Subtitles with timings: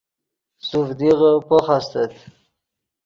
[0.67, 2.11] سوڤدیغے پوخ استت